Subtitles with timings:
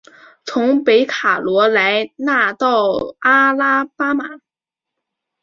[0.45, 2.87] 从北卡罗来纳到
[3.19, 4.25] 阿拉巴马。